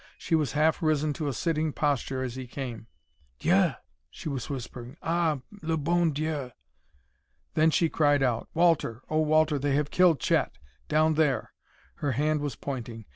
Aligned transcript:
She 0.17 0.33
was 0.33 0.53
half 0.53 0.81
risen 0.81 1.13
to 1.13 1.27
a 1.27 1.33
sitting 1.33 1.71
posture 1.73 2.23
as 2.23 2.33
he 2.33 2.47
came. 2.47 2.87
"Dieu!" 3.37 3.73
she 4.09 4.29
was 4.29 4.49
whispering; 4.49 4.97
"Ah, 5.03 5.41
le 5.61 5.77
bon 5.77 6.09
Dieu!" 6.09 6.49
Then 7.53 7.69
she 7.69 7.87
cried 7.87 8.23
out: 8.23 8.49
"Walter! 8.55 9.03
Oh, 9.11 9.19
Walter, 9.21 9.59
they 9.59 9.75
have 9.75 9.91
killed 9.91 10.19
Chet! 10.19 10.57
Down 10.87 11.13
there!" 11.13 11.51
Her 11.97 12.13
hand 12.13 12.41
was 12.41 12.55
pointing. 12.55 13.05